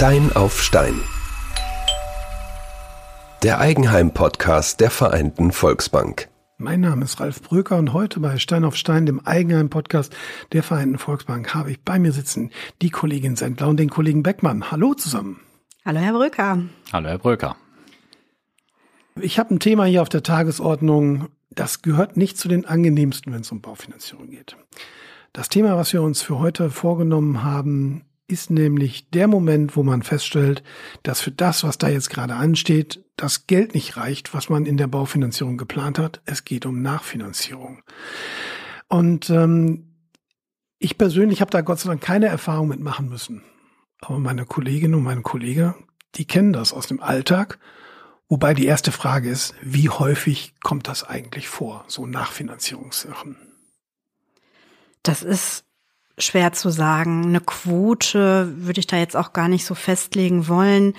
Stein 0.00 0.32
auf 0.32 0.62
Stein. 0.62 0.98
Der 3.42 3.60
Eigenheim-Podcast 3.60 4.80
der 4.80 4.90
Vereinten 4.90 5.52
Volksbank. 5.52 6.30
Mein 6.56 6.80
Name 6.80 7.04
ist 7.04 7.20
Ralf 7.20 7.42
Bröker 7.42 7.76
und 7.76 7.92
heute 7.92 8.18
bei 8.18 8.38
Stein 8.38 8.64
auf 8.64 8.76
Stein, 8.76 9.04
dem 9.04 9.20
Eigenheim-Podcast 9.20 10.16
der 10.52 10.62
Vereinten 10.62 10.96
Volksbank, 10.96 11.52
habe 11.52 11.72
ich 11.72 11.82
bei 11.82 11.98
mir 11.98 12.12
sitzen 12.12 12.50
die 12.80 12.88
Kollegin 12.88 13.36
Sendler 13.36 13.68
und 13.68 13.76
den 13.76 13.90
Kollegen 13.90 14.22
Beckmann. 14.22 14.70
Hallo 14.70 14.94
zusammen. 14.94 15.42
Hallo 15.84 16.00
Herr 16.00 16.14
Bröker. 16.14 16.62
Hallo 16.94 17.08
Herr 17.10 17.18
Bröker. 17.18 17.56
Ich 19.20 19.38
habe 19.38 19.54
ein 19.54 19.60
Thema 19.60 19.84
hier 19.84 20.00
auf 20.00 20.08
der 20.08 20.22
Tagesordnung, 20.22 21.28
das 21.50 21.82
gehört 21.82 22.16
nicht 22.16 22.38
zu 22.38 22.48
den 22.48 22.64
angenehmsten, 22.64 23.34
wenn 23.34 23.42
es 23.42 23.52
um 23.52 23.60
Baufinanzierung 23.60 24.30
geht. 24.30 24.56
Das 25.34 25.50
Thema, 25.50 25.76
was 25.76 25.92
wir 25.92 26.00
uns 26.00 26.22
für 26.22 26.38
heute 26.38 26.70
vorgenommen 26.70 27.44
haben, 27.44 28.06
ist 28.30 28.50
nämlich 28.50 29.10
der 29.10 29.28
Moment, 29.28 29.76
wo 29.76 29.82
man 29.82 30.02
feststellt, 30.02 30.62
dass 31.02 31.20
für 31.20 31.30
das, 31.30 31.64
was 31.64 31.78
da 31.78 31.88
jetzt 31.88 32.10
gerade 32.10 32.34
ansteht, 32.34 33.04
das 33.16 33.46
Geld 33.46 33.74
nicht 33.74 33.96
reicht, 33.96 34.32
was 34.32 34.48
man 34.48 34.66
in 34.66 34.76
der 34.76 34.86
Baufinanzierung 34.86 35.56
geplant 35.56 35.98
hat. 35.98 36.20
Es 36.24 36.44
geht 36.44 36.66
um 36.66 36.80
Nachfinanzierung. 36.80 37.82
Und 38.88 39.30
ähm, 39.30 39.94
ich 40.78 40.96
persönlich 40.96 41.40
habe 41.40 41.50
da 41.50 41.60
Gott 41.60 41.80
sei 41.80 41.88
Dank 41.88 42.00
keine 42.00 42.26
Erfahrung 42.26 42.68
mitmachen 42.68 43.08
müssen. 43.08 43.42
Aber 44.00 44.18
meine 44.18 44.46
Kolleginnen 44.46 44.94
und 44.94 45.02
meine 45.02 45.22
Kollegen, 45.22 45.74
die 46.14 46.24
kennen 46.24 46.52
das 46.52 46.72
aus 46.72 46.86
dem 46.86 47.02
Alltag. 47.02 47.58
Wobei 48.28 48.54
die 48.54 48.66
erste 48.66 48.92
Frage 48.92 49.28
ist, 49.28 49.54
wie 49.60 49.88
häufig 49.88 50.54
kommt 50.62 50.88
das 50.88 51.04
eigentlich 51.04 51.48
vor, 51.48 51.84
so 51.88 52.06
Nachfinanzierungssachen? 52.06 53.36
Das 55.02 55.22
ist 55.22 55.64
schwer 56.20 56.52
zu 56.52 56.70
sagen. 56.70 57.24
Eine 57.24 57.40
Quote 57.40 58.52
würde 58.56 58.80
ich 58.80 58.86
da 58.86 58.96
jetzt 58.96 59.16
auch 59.16 59.32
gar 59.32 59.48
nicht 59.48 59.64
so 59.64 59.74
festlegen 59.74 60.48
wollen. 60.48 60.94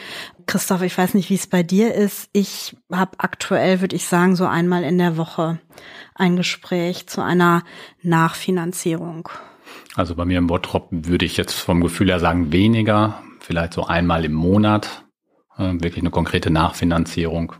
Christoph, 0.47 0.81
ich 0.81 0.97
weiß 0.97 1.13
nicht, 1.13 1.29
wie 1.29 1.35
es 1.35 1.47
bei 1.47 1.63
dir 1.63 1.93
ist. 1.93 2.29
Ich 2.33 2.75
habe 2.91 3.11
aktuell, 3.19 3.81
würde 3.81 3.95
ich 3.95 4.05
sagen, 4.05 4.35
so 4.35 4.45
einmal 4.45 4.83
in 4.83 4.97
der 4.97 5.17
Woche 5.17 5.59
ein 6.15 6.35
Gespräch 6.35 7.07
zu 7.07 7.21
einer 7.21 7.63
Nachfinanzierung. 8.01 9.29
Also 9.95 10.15
bei 10.15 10.25
mir 10.25 10.37
im 10.37 10.47
Bottrop 10.47 10.87
würde 10.91 11.25
ich 11.25 11.37
jetzt 11.37 11.53
vom 11.53 11.81
Gefühl 11.81 12.09
her 12.09 12.19
sagen, 12.19 12.51
weniger, 12.51 13.21
vielleicht 13.39 13.73
so 13.73 13.85
einmal 13.85 14.25
im 14.25 14.33
Monat, 14.33 15.05
äh, 15.57 15.73
wirklich 15.73 15.99
eine 15.99 16.11
konkrete 16.11 16.49
Nachfinanzierung. 16.49 17.53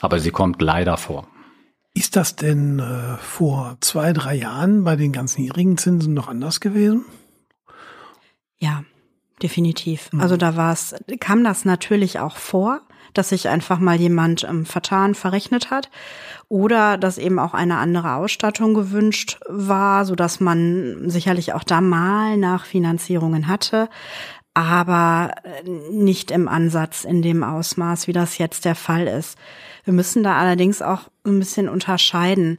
Aber 0.00 0.18
sie 0.18 0.30
kommt 0.30 0.62
leider 0.62 0.96
vor. 0.96 1.28
Ist 2.00 2.16
das 2.16 2.34
denn 2.34 2.78
äh, 2.78 3.18
vor 3.18 3.76
zwei, 3.82 4.14
drei 4.14 4.34
Jahren 4.34 4.84
bei 4.84 4.96
den 4.96 5.12
ganz 5.12 5.36
niedrigen 5.36 5.76
Zinsen 5.76 6.14
noch 6.14 6.28
anders 6.28 6.60
gewesen? 6.60 7.04
Ja, 8.56 8.84
definitiv. 9.42 10.10
Mhm. 10.10 10.22
Also 10.22 10.38
da 10.38 10.56
war 10.56 10.72
es, 10.72 10.94
kam 11.20 11.44
das 11.44 11.66
natürlich 11.66 12.18
auch 12.18 12.38
vor, 12.38 12.80
dass 13.12 13.28
sich 13.28 13.50
einfach 13.50 13.80
mal 13.80 14.00
jemand 14.00 14.44
ähm, 14.44 14.64
vertan, 14.64 15.14
verrechnet 15.14 15.70
hat 15.70 15.90
oder 16.48 16.96
dass 16.96 17.18
eben 17.18 17.38
auch 17.38 17.52
eine 17.52 17.76
andere 17.76 18.14
Ausstattung 18.14 18.72
gewünscht 18.72 19.38
war, 19.46 20.06
so 20.06 20.14
dass 20.14 20.40
man 20.40 21.10
sicherlich 21.10 21.52
auch 21.52 21.64
da 21.64 21.82
mal 21.82 22.38
Nachfinanzierungen 22.38 23.46
hatte, 23.46 23.90
aber 24.54 25.32
äh, 25.44 25.68
nicht 25.92 26.30
im 26.30 26.48
Ansatz 26.48 27.04
in 27.04 27.22
dem 27.22 27.42
Ausmaß, 27.42 28.06
wie 28.06 28.12
das 28.12 28.38
jetzt 28.38 28.64
der 28.64 28.74
Fall 28.74 29.06
ist. 29.06 29.38
Wir 29.84 29.94
müssen 29.94 30.22
da 30.22 30.36
allerdings 30.36 30.82
auch 30.82 31.02
ein 31.24 31.38
bisschen 31.38 31.68
unterscheiden. 31.68 32.58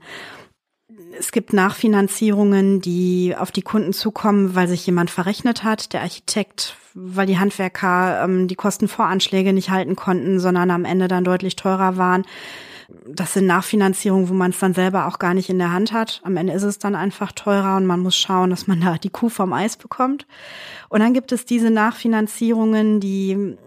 Es 1.19 1.31
gibt 1.31 1.53
Nachfinanzierungen, 1.53 2.81
die 2.81 3.35
auf 3.37 3.51
die 3.51 3.61
Kunden 3.61 3.93
zukommen, 3.93 4.55
weil 4.55 4.67
sich 4.67 4.85
jemand 4.85 5.11
verrechnet 5.11 5.63
hat, 5.63 5.93
der 5.93 6.01
Architekt, 6.01 6.77
weil 6.93 7.27
die 7.27 7.37
Handwerker 7.37 8.23
ähm, 8.23 8.47
die 8.47 8.55
Kostenvoranschläge 8.55 9.51
nicht 9.51 9.69
halten 9.69 9.95
konnten, 9.95 10.39
sondern 10.39 10.71
am 10.71 10.85
Ende 10.85 11.07
dann 11.07 11.23
deutlich 11.23 11.55
teurer 11.57 11.97
waren. 11.97 12.23
Das 13.07 13.33
sind 13.33 13.47
Nachfinanzierungen, 13.47 14.29
wo 14.29 14.33
man 14.33 14.51
es 14.51 14.59
dann 14.59 14.73
selber 14.73 15.07
auch 15.07 15.19
gar 15.19 15.33
nicht 15.33 15.49
in 15.49 15.59
der 15.59 15.71
Hand 15.71 15.93
hat. 15.93 16.21
Am 16.23 16.37
Ende 16.37 16.53
ist 16.53 16.63
es 16.63 16.79
dann 16.79 16.95
einfach 16.95 17.31
teurer 17.31 17.77
und 17.77 17.85
man 17.85 17.99
muss 17.99 18.15
schauen, 18.15 18.49
dass 18.49 18.67
man 18.67 18.81
da 18.81 18.97
die 18.97 19.09
Kuh 19.09 19.29
vom 19.29 19.53
Eis 19.53 19.77
bekommt. 19.77 20.25
Und 20.89 20.99
dann 20.99 21.13
gibt 21.13 21.31
es 21.31 21.45
diese 21.45 21.69
Nachfinanzierungen, 21.69 22.99
die 22.99 23.57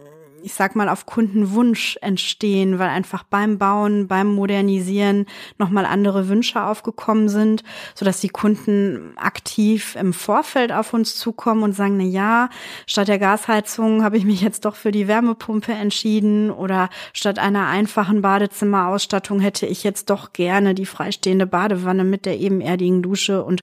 ich 0.44 0.52
sag 0.52 0.76
mal, 0.76 0.90
auf 0.90 1.06
Kundenwunsch 1.06 1.98
entstehen, 2.02 2.78
weil 2.78 2.88
einfach 2.88 3.22
beim 3.22 3.58
Bauen, 3.58 4.08
beim 4.08 4.34
Modernisieren 4.34 5.24
nochmal 5.58 5.86
andere 5.86 6.28
Wünsche 6.28 6.62
aufgekommen 6.62 7.30
sind, 7.30 7.64
so 7.94 8.04
dass 8.04 8.20
die 8.20 8.28
Kunden 8.28 9.14
aktiv 9.16 9.96
im 9.98 10.12
Vorfeld 10.12 10.70
auf 10.70 10.92
uns 10.92 11.16
zukommen 11.16 11.62
und 11.62 11.72
sagen, 11.72 11.96
na 11.96 12.04
ja, 12.04 12.50
statt 12.86 13.08
der 13.08 13.18
Gasheizung 13.18 14.04
habe 14.04 14.18
ich 14.18 14.24
mich 14.26 14.42
jetzt 14.42 14.66
doch 14.66 14.76
für 14.76 14.92
die 14.92 15.08
Wärmepumpe 15.08 15.72
entschieden 15.72 16.50
oder 16.50 16.90
statt 17.14 17.38
einer 17.38 17.68
einfachen 17.68 18.20
Badezimmerausstattung 18.20 19.40
hätte 19.40 19.66
ich 19.66 19.82
jetzt 19.82 20.10
doch 20.10 20.34
gerne 20.34 20.74
die 20.74 20.86
freistehende 20.86 21.46
Badewanne 21.46 22.04
mit 22.04 22.26
der 22.26 22.38
ebenerdigen 22.38 23.02
Dusche 23.02 23.42
und 23.44 23.60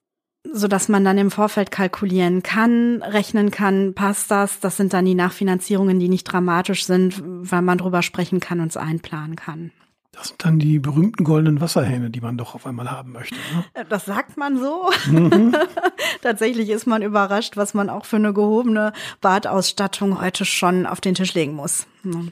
so 0.54 0.68
dass 0.68 0.90
man 0.90 1.06
dann 1.06 1.18
im 1.18 1.32
Vorfeld 1.32 1.72
kalkulieren 1.72 2.44
kann, 2.44 3.02
rechnen 3.04 3.52
kann, 3.52 3.94
passt 3.94 4.32
das. 4.32 4.60
Das 4.60 4.78
sind 4.78 4.94
dann 4.94 5.06
die 5.06 5.16
Nachfinanzierungen, 5.16 6.00
die 6.00 6.10
nicht 6.10 6.24
dramatisch 6.26 6.86
sind, 6.86 7.22
weil 7.24 7.62
man 7.62 7.78
drüber 7.78 8.02
sprechen 8.02 8.40
kann 8.40 8.60
und 8.60 8.68
es 8.68 8.78
einplanen 8.78 9.36
kann. 9.36 9.72
Das 10.14 10.28
sind 10.28 10.44
dann 10.44 10.60
die 10.60 10.78
berühmten 10.78 11.24
goldenen 11.24 11.62
Wasserhähne, 11.62 12.10
die 12.10 12.20
man 12.20 12.38
doch 12.38 12.54
auf 12.54 12.68
einmal 12.68 12.92
haben 12.92 13.14
möchte. 13.14 13.36
Ne? 13.36 13.64
Äh, 13.74 13.86
das 13.88 14.06
sagt 14.06 14.36
man 14.36 14.60
so. 14.60 14.90
Mhm. 15.10 15.56
Tatsächlich 16.22 16.70
ist 16.70 16.86
man 16.86 17.02
überrascht, 17.02 17.56
was 17.56 17.74
man 17.74 17.90
auch 17.90 18.04
für 18.04 18.18
eine 18.18 18.34
gehobene 18.34 18.92
Badausstattung 19.22 20.20
heute 20.20 20.44
schon 20.44 20.86
auf 20.86 21.00
den 21.00 21.16
Tisch 21.16 21.34
legen 21.34 21.54
muss. 21.54 21.88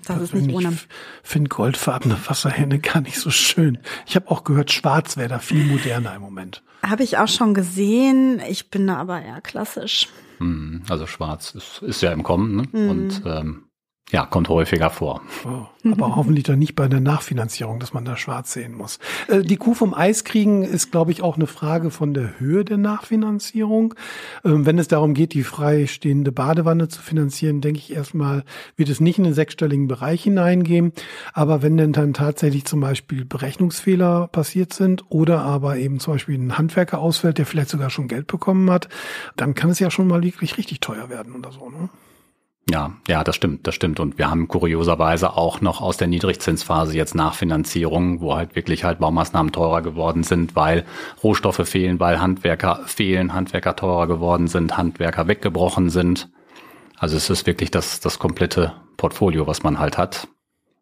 Das 0.06 0.18
also 0.18 0.24
ist 0.24 0.34
nicht 0.34 0.54
ohne. 0.54 0.72
Ich 0.72 0.88
finde 1.24 1.48
goldfarbene 1.48 2.18
Wasserhähne 2.28 2.80
gar 2.80 3.00
nicht 3.00 3.18
so 3.18 3.30
schön. 3.30 3.78
Ich 4.06 4.18
habe 4.18 4.30
auch 4.30 4.44
gehört, 4.44 4.72
schwarz 4.72 5.16
wäre 5.16 5.30
da 5.30 5.40
viel 5.40 5.64
moderner 5.64 6.14
im 6.16 6.22
Moment. 6.22 6.62
Habe 6.82 7.04
ich 7.04 7.18
auch 7.18 7.28
schon 7.28 7.54
gesehen. 7.54 8.42
Ich 8.48 8.70
bin 8.70 8.88
da 8.88 8.98
aber 8.98 9.22
eher 9.22 9.42
klassisch. 9.42 10.08
Hm, 10.38 10.84
also 10.90 11.06
schwarz 11.06 11.54
ist, 11.56 11.82
ist 11.82 12.02
ja 12.02 12.12
im 12.12 12.24
Kommen 12.24 12.56
ne? 12.56 12.64
Mhm. 12.72 12.90
und 12.90 13.22
ähm, 13.26 13.64
ja, 14.12 14.26
kommt 14.26 14.50
häufiger 14.50 14.90
vor. 14.90 15.22
Oh, 15.46 15.92
aber 15.92 16.16
hoffentlich 16.16 16.44
dann 16.44 16.58
nicht 16.58 16.76
bei 16.76 16.88
der 16.88 17.00
Nachfinanzierung, 17.00 17.80
dass 17.80 17.94
man 17.94 18.06
da 18.06 18.18
schwarz 18.18 18.52
sehen 18.54 18.74
muss. 18.74 18.98
Äh, 19.28 19.44
die 19.44 19.58
Kuh 19.58 19.76
vom 19.76 19.94
Eis 19.94 20.24
kriegen 20.24 20.64
ist, 20.64 20.92
glaube 20.92 21.12
ich, 21.12 21.22
auch 21.22 21.36
eine 21.36 21.46
Frage 21.46 21.92
von 21.92 22.16
der 22.16 22.40
Höhe 22.40 22.66
der 22.66 22.78
Nachfinanzierung. 22.78 23.94
Ähm, 24.44 24.66
wenn 24.66 24.80
es 24.80 24.88
darum 24.88 25.14
geht, 25.14 25.34
die 25.34 25.44
freistehende 25.44 26.32
Badewanne 26.32 26.88
zu 26.88 27.04
finanzieren, 27.04 27.62
denke 27.62 27.80
ich 27.80 27.94
erstmal, 27.94 28.44
wird 28.76 28.90
es 28.90 29.00
nicht 29.00 29.20
in 29.20 29.26
den 29.26 29.36
sechsstelligen 29.36 29.88
Bereich 29.88 30.24
hineingehen. 30.24 30.92
Aber 31.34 31.62
wenn 31.62 31.78
denn 31.78 31.94
dann 31.94 32.14
tatsächlich 32.14 32.66
zum 32.66 32.80
Beispiel 32.80 33.26
Berechnungsfehler 33.26 34.28
passiert 34.28 34.74
sind 34.74 35.06
oder 35.10 35.42
aber 35.42 35.78
eben 35.78 36.00
zum 36.00 36.14
Beispiel 36.14 36.36
ein 36.36 36.58
Handwerker 36.58 36.98
ausfällt, 36.98 37.38
der 37.38 37.46
vielleicht 37.46 37.70
sogar 37.70 37.92
schon 37.92 38.08
Geld 38.08 38.26
bekommen 38.26 38.72
hat, 38.72 38.90
dann 39.36 39.54
kann 39.54 39.70
es 39.70 39.78
ja 39.78 39.92
schon 39.92 40.08
mal 40.08 40.24
wirklich 40.24 40.58
richtig 40.58 40.80
teuer 40.80 41.10
werden 41.10 41.36
oder 41.36 41.52
so. 41.52 41.70
Ne? 41.70 41.90
Ja, 42.72 42.92
ja, 43.08 43.24
das 43.24 43.36
stimmt, 43.36 43.66
das 43.66 43.74
stimmt. 43.74 44.00
Und 44.00 44.18
wir 44.18 44.30
haben 44.30 44.48
kurioserweise 44.48 45.36
auch 45.36 45.62
noch 45.62 45.82
aus 45.82 45.98
der 45.98 46.08
Niedrigzinsphase 46.08 46.96
jetzt 46.96 47.16
Nachfinanzierung, 47.16 48.22
wo 48.22 48.36
halt 48.36 48.56
wirklich 48.56 48.84
halt 48.84 49.00
Baumaßnahmen 49.00 49.52
teurer 49.52 49.82
geworden 49.82 50.24
sind, 50.24 50.56
weil 50.56 50.86
Rohstoffe 51.24 51.68
fehlen, 51.68 52.00
weil 52.00 52.22
Handwerker 52.22 52.82
fehlen, 52.86 53.34
Handwerker 53.34 53.76
teurer 53.76 54.08
geworden 54.08 54.48
sind, 54.48 54.78
Handwerker 54.78 55.28
weggebrochen 55.28 55.90
sind. 55.90 56.30
Also 56.98 57.18
es 57.18 57.30
ist 57.30 57.48
wirklich 57.48 57.72
das, 57.72 58.02
das 58.02 58.20
komplette 58.20 58.74
Portfolio, 58.98 59.48
was 59.48 59.64
man 59.64 59.80
halt 59.80 59.98
hat. 59.98 60.28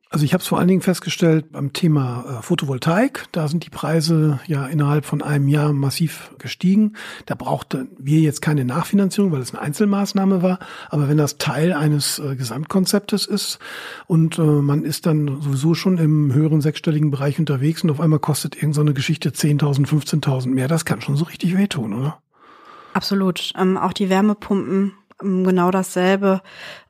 Also 0.10 0.24
ich 0.24 0.34
habe 0.34 0.42
es 0.42 0.48
vor 0.48 0.58
allen 0.58 0.70
Dingen 0.70 0.82
festgestellt 0.82 1.52
beim 1.52 1.74
Thema 1.74 2.40
äh, 2.40 2.42
Photovoltaik. 2.42 3.26
Da 3.34 3.48
sind 3.48 3.66
die 3.66 3.70
Preise 3.70 4.40
ja 4.48 4.66
innerhalb 4.66 5.06
von 5.06 5.22
einem 5.22 5.50
Jahr 5.50 5.74
massiv 5.74 6.32
gestiegen. 6.38 6.94
Da 7.26 7.36
brauchten 7.36 7.90
wir 8.00 8.22
jetzt 8.22 8.42
keine 8.42 8.64
Nachfinanzierung, 8.64 9.34
weil 9.34 9.42
es 9.42 9.54
eine 9.54 9.62
Einzelmaßnahme 9.62 10.42
war. 10.42 10.60
Aber 10.90 11.10
wenn 11.10 11.18
das 11.18 11.38
Teil 11.38 11.74
eines 11.74 12.20
äh, 12.20 12.36
Gesamtkonzeptes 12.36 13.26
ist 13.26 13.60
und 14.08 14.40
äh, 14.40 14.42
man 14.42 14.84
ist 14.84 15.06
dann 15.06 15.42
sowieso 15.42 15.74
schon 15.74 15.98
im 15.98 16.34
höheren 16.34 16.62
sechsstelligen 16.62 17.12
Bereich 17.12 17.38
unterwegs 17.38 17.84
und 17.84 17.90
auf 17.90 18.00
einmal 18.00 18.20
kostet 18.20 18.56
irgendeine 18.56 18.92
so 18.92 18.94
Geschichte 18.94 19.32
10.000, 19.32 19.88
15.000 19.88 20.48
mehr, 20.48 20.70
das 20.70 20.86
kann 20.86 21.02
schon 21.02 21.18
so 21.18 21.26
richtig 21.26 21.58
wehtun, 21.58 21.94
oder? 21.94 22.22
Absolut. 22.94 23.52
Ähm, 23.58 23.78
auch 23.78 23.94
die 23.94 24.10
Wärmepumpen 24.10 24.94
genau 25.20 25.72
dasselbe. 25.72 26.42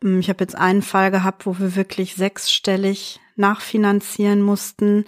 Ähm, 0.04 0.20
ich 0.20 0.30
habe 0.30 0.44
jetzt 0.44 0.56
einen 0.56 0.82
Fall 0.82 1.12
gehabt, 1.12 1.46
wo 1.46 1.60
wir 1.60 1.76
wirklich 1.76 2.16
sechsstellig 2.16 3.20
nachfinanzieren 3.36 4.42
mussten. 4.42 5.06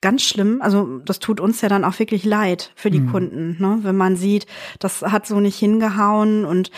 Ganz 0.00 0.22
schlimm. 0.22 0.60
Also 0.60 0.98
das 0.98 1.20
tut 1.20 1.38
uns 1.38 1.60
ja 1.60 1.68
dann 1.68 1.84
auch 1.84 1.98
wirklich 1.98 2.24
leid 2.24 2.72
für 2.74 2.90
die 2.90 3.00
mhm. 3.00 3.12
Kunden, 3.12 3.56
ne? 3.60 3.78
wenn 3.82 3.96
man 3.96 4.16
sieht, 4.16 4.46
das 4.80 5.02
hat 5.02 5.26
so 5.26 5.38
nicht 5.38 5.58
hingehauen 5.58 6.44
und 6.44 6.72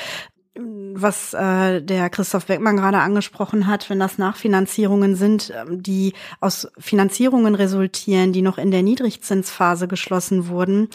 ähm, 0.55 0.93
was 0.95 1.33
äh, 1.33 1.81
der 1.81 2.11
Christoph 2.11 2.47
Beckmann 2.47 2.77
gerade 2.77 2.99
angesprochen 2.99 3.67
hat, 3.67 3.89
wenn 3.89 3.99
das 3.99 4.19
Nachfinanzierungen 4.19 5.17
sind, 5.17 5.53
die 5.71 6.13
aus 6.41 6.69
Finanzierungen 6.79 7.55
resultieren, 7.55 8.33
die 8.33 8.43
noch 8.43 8.59
in 8.59 8.71
der 8.71 8.83
Niedrigzinsphase 8.83 9.89
geschlossen 9.89 10.49
wurden, 10.49 10.89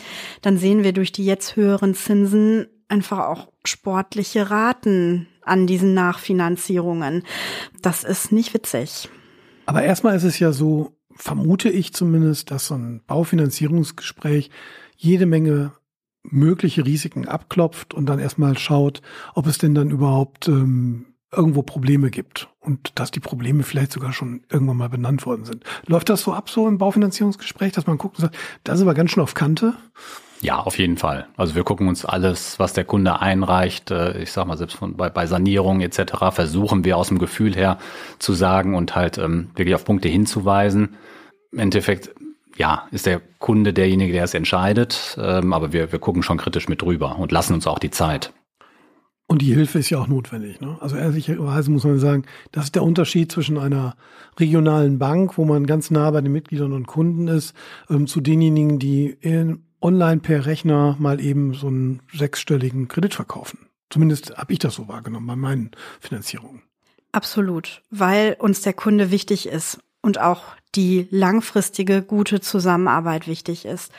dann 0.44 0.58
sehen 0.58 0.84
wir 0.84 0.94
durch 0.94 1.12
die 1.12 1.26
jetzt 1.26 1.56
höheren 1.56 1.96
Zinsen 1.96 2.68
einfach 2.90 3.20
auch 3.20 3.48
sportliche 3.66 4.50
Raten 4.50 5.28
an 5.44 5.68
diesen 5.68 5.94
Nachfinanzierungen. 5.94 7.24
Das 7.82 8.04
ist 8.04 8.32
nicht 8.32 8.54
witzig. 8.54 9.10
Aber 9.66 9.84
erstmal 9.84 10.16
ist 10.16 10.24
es 10.24 10.40
ja 10.40 10.52
so, 10.52 10.98
vermute 11.16 11.70
ich 11.70 11.94
zumindest, 11.94 12.52
dass 12.52 12.68
so 12.68 12.76
ein 12.76 13.02
Baufinanzierungsgespräch 13.06 14.50
jede 14.96 15.26
Menge 15.26 15.74
mögliche 16.24 16.86
Risiken 16.86 17.28
abklopft 17.28 17.94
und 17.94 18.08
dann 18.08 18.20
erstmal 18.20 18.58
schaut, 18.58 19.02
ob 19.36 19.48
es 19.48 19.58
denn 19.58 19.76
dann 19.76 19.90
überhaupt 19.90 20.48
ähm, 20.48 21.06
irgendwo 21.32 21.62
Probleme 21.62 22.10
gibt 22.10 22.50
und 22.60 22.92
dass 22.96 23.12
die 23.12 23.20
Probleme 23.20 23.64
vielleicht 23.64 23.92
sogar 23.92 24.14
schon 24.14 24.42
irgendwann 24.50 24.78
mal 24.78 24.90
benannt 24.90 25.26
worden 25.26 25.46
sind. 25.46 25.64
Läuft 25.86 26.10
das 26.10 26.22
so 26.22 26.34
ab 26.34 26.50
so 26.50 26.68
im 26.68 26.78
Baufinanzierungsgespräch, 26.78 27.72
dass 27.72 27.88
man 27.88 27.98
guckt 27.98 28.18
und 28.18 28.24
sagt, 28.24 28.38
das 28.64 28.78
ist 28.78 28.82
aber 28.82 28.96
ganz 28.96 29.12
schön 29.12 29.24
auf 29.24 29.34
Kante? 29.34 29.76
Ja, 30.42 30.60
auf 30.60 30.78
jeden 30.78 30.96
Fall. 30.98 31.28
Also 31.36 31.56
wir 31.56 31.64
gucken 31.64 31.90
uns 31.90 32.06
alles, 32.06 32.60
was 32.60 32.72
der 32.74 32.86
Kunde 32.86 33.20
einreicht, 33.20 33.92
äh, 33.92 34.22
ich 34.22 34.32
sag 34.32 34.48
mal 34.48 34.58
selbst 34.58 34.78
von, 34.78 34.96
bei, 34.96 35.10
bei 35.10 35.26
Sanierung 35.26 35.82
etc., 35.82 36.32
versuchen 36.32 36.86
wir 36.86 36.98
aus 36.98 37.10
dem 37.10 37.20
Gefühl 37.20 37.56
her 37.56 37.78
zu 38.20 38.34
sagen 38.34 38.74
und 38.76 38.96
halt 38.96 39.18
ähm, 39.18 39.50
wirklich 39.56 39.76
auf 39.76 39.84
Punkte 39.84 40.08
hinzuweisen. 40.08 40.96
Im 41.52 41.60
Endeffekt, 41.60 42.12
ja, 42.56 42.88
ist 42.92 43.06
der 43.06 43.22
Kunde 43.40 43.74
derjenige, 43.74 44.14
der 44.14 44.24
es 44.24 44.34
entscheidet, 44.34 45.18
ähm, 45.22 45.52
aber 45.52 45.74
wir, 45.74 45.92
wir 45.92 46.00
gucken 46.00 46.24
schon 46.24 46.38
kritisch 46.38 46.70
mit 46.70 46.82
drüber 46.82 47.18
und 47.20 47.32
lassen 47.34 47.54
uns 47.54 47.68
auch 47.68 47.80
die 47.80 47.92
Zeit. 47.92 48.32
Und 49.28 49.44
die 49.44 49.54
Hilfe 49.54 49.78
ist 49.78 49.92
ja 49.92 50.00
auch 50.00 50.08
notwendig. 50.08 50.60
Ne? 50.60 50.78
Also 50.80 50.96
ehrlicherweise 50.96 51.70
muss 51.70 51.84
man 51.84 52.00
sagen, 52.00 52.24
das 52.52 52.66
ist 52.66 52.76
der 52.76 52.84
Unterschied 52.84 53.32
zwischen 53.32 53.60
einer 53.60 53.96
regionalen 54.40 54.98
Bank, 54.98 55.38
wo 55.38 55.46
man 55.46 55.68
ganz 55.68 55.92
nah 55.92 56.10
bei 56.10 56.22
den 56.22 56.32
Mitgliedern 56.32 56.74
und 56.74 56.88
Kunden 56.88 57.28
ist, 57.28 57.54
ähm, 57.92 58.08
zu 58.08 58.22
denjenigen, 58.22 58.80
die 58.80 59.16
in, 59.22 59.66
online 59.82 60.22
per 60.22 60.46
Rechner 60.46 60.96
mal 61.00 61.20
eben 61.20 61.54
so 61.54 61.68
einen 61.68 62.02
sechsstelligen 62.14 62.88
Kredit 62.88 63.14
verkaufen. 63.14 63.68
Zumindest 63.90 64.38
habe 64.38 64.54
ich 64.54 64.60
das 64.60 64.76
so 64.76 64.88
wahrgenommen 64.88 65.28
bei 65.28 65.36
meinen 65.36 65.72
Finanzierungen. 66.00 66.62
Absolut, 67.12 67.82
weil 67.90 68.36
uns 68.40 68.62
der 68.62 68.74
Kunde 68.74 69.10
wichtig 69.10 69.48
ist 69.48 69.80
und 70.02 70.20
auch 70.20 70.44
die 70.76 71.08
langfristige 71.10 72.04
gute 72.04 72.42
Zusammenarbeit 72.42 73.28
wichtig 73.28 73.66
ist. 73.66 73.92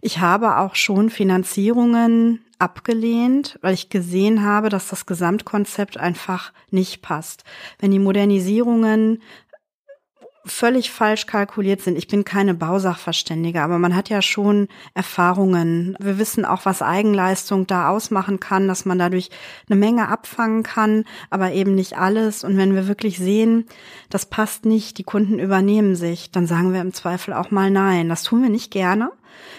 Ich 0.00 0.18
habe 0.18 0.58
auch 0.58 0.74
schon 0.74 1.10
Finanzierungen 1.10 2.40
abgelehnt, 2.58 3.58
weil 3.62 3.74
ich 3.74 3.88
gesehen 3.88 4.42
habe, 4.42 4.68
dass 4.68 4.88
das 4.88 5.06
Gesamtkonzept 5.06 5.96
einfach 5.96 6.52
nicht 6.70 7.02
passt. 7.02 7.44
Wenn 7.78 7.92
die 7.92 8.00
Modernisierungen 8.00 9.22
völlig 10.48 10.90
falsch 10.90 11.26
kalkuliert 11.26 11.80
sind. 11.80 11.96
Ich 11.96 12.08
bin 12.08 12.24
keine 12.24 12.54
Bausachverständige, 12.54 13.62
aber 13.62 13.78
man 13.78 13.94
hat 13.94 14.08
ja 14.08 14.22
schon 14.22 14.68
Erfahrungen. 14.94 15.96
Wir 16.00 16.18
wissen 16.18 16.44
auch, 16.44 16.64
was 16.64 16.82
Eigenleistung 16.82 17.66
da 17.66 17.88
ausmachen 17.90 18.40
kann, 18.40 18.68
dass 18.68 18.84
man 18.84 18.98
dadurch 18.98 19.30
eine 19.68 19.78
Menge 19.78 20.08
abfangen 20.08 20.62
kann, 20.62 21.04
aber 21.30 21.52
eben 21.52 21.74
nicht 21.74 21.96
alles. 21.96 22.44
Und 22.44 22.56
wenn 22.56 22.74
wir 22.74 22.88
wirklich 22.88 23.18
sehen, 23.18 23.66
das 24.10 24.26
passt 24.26 24.64
nicht, 24.64 24.98
die 24.98 25.04
Kunden 25.04 25.38
übernehmen 25.38 25.96
sich, 25.96 26.30
dann 26.30 26.46
sagen 26.46 26.72
wir 26.72 26.80
im 26.80 26.92
Zweifel 26.92 27.34
auch 27.34 27.50
mal 27.50 27.70
nein. 27.70 28.08
Das 28.08 28.22
tun 28.22 28.42
wir 28.42 28.50
nicht 28.50 28.70
gerne 28.70 29.10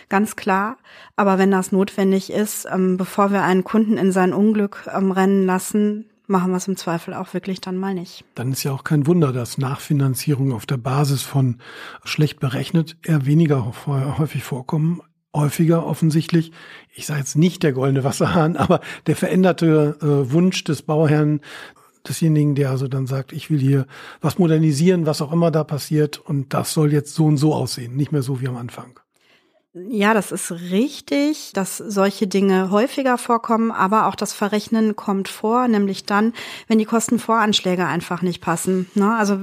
ganz 0.09 0.36
klar. 0.36 0.77
Aber 1.15 1.38
wenn 1.38 1.51
das 1.51 1.71
notwendig 1.71 2.31
ist, 2.31 2.68
ähm, 2.71 2.97
bevor 2.97 3.31
wir 3.31 3.44
einen 3.44 3.63
Kunden 3.63 3.97
in 3.97 4.12
sein 4.12 4.33
Unglück 4.33 4.89
ähm, 4.94 5.12
rennen 5.12 5.45
lassen, 5.45 6.08
machen 6.29 6.51
wir 6.51 6.57
es 6.57 6.67
im 6.67 6.77
Zweifel 6.77 7.13
auch 7.13 7.33
wirklich 7.33 7.59
dann 7.59 7.77
mal 7.77 7.93
nicht. 7.93 8.23
Dann 8.35 8.51
ist 8.51 8.63
ja 8.63 8.71
auch 8.71 8.83
kein 8.83 9.07
Wunder, 9.07 9.33
dass 9.33 9.57
Nachfinanzierung 9.57 10.53
auf 10.53 10.65
der 10.65 10.77
Basis 10.77 11.23
von 11.23 11.57
schlecht 12.03 12.39
berechnet 12.39 12.97
eher 13.03 13.25
weniger 13.25 13.73
häufig 13.85 14.43
vorkommen. 14.43 15.01
Häufiger 15.35 15.85
offensichtlich, 15.85 16.51
ich 16.91 17.05
sage 17.05 17.19
jetzt 17.19 17.35
nicht 17.35 17.61
der 17.61 17.71
goldene 17.73 18.03
Wasserhahn, 18.03 18.57
aber 18.57 18.79
der 19.05 19.15
veränderte 19.15 19.97
äh, 20.01 20.31
Wunsch 20.31 20.63
des 20.63 20.81
Bauherrn, 20.81 21.41
desjenigen, 22.07 22.55
der 22.55 22.71
also 22.71 22.87
dann 22.87 23.05
sagt, 23.05 23.31
ich 23.31 23.51
will 23.51 23.59
hier 23.59 23.85
was 24.21 24.39
modernisieren, 24.39 25.05
was 25.05 25.21
auch 25.21 25.31
immer 25.31 25.51
da 25.51 25.63
passiert 25.63 26.17
und 26.17 26.53
das 26.55 26.73
soll 26.73 26.93
jetzt 26.93 27.13
so 27.13 27.25
und 27.25 27.37
so 27.37 27.53
aussehen, 27.53 27.95
nicht 27.95 28.11
mehr 28.11 28.23
so 28.23 28.41
wie 28.41 28.47
am 28.47 28.57
Anfang. 28.57 28.99
Ja, 29.87 30.13
das 30.13 30.31
ist 30.31 30.51
richtig, 30.51 31.53
dass 31.53 31.77
solche 31.77 32.27
Dinge 32.27 32.71
häufiger 32.71 33.17
vorkommen, 33.17 33.71
aber 33.71 34.07
auch 34.07 34.15
das 34.15 34.33
Verrechnen 34.33 34.95
kommt 34.95 35.29
vor, 35.29 35.67
nämlich 35.67 36.05
dann, 36.05 36.33
wenn 36.67 36.79
die 36.79 36.85
Kostenvoranschläge 36.85 37.85
einfach 37.85 38.21
nicht 38.21 38.41
passen. 38.41 38.89
Ne? 38.95 39.15
Also 39.15 39.37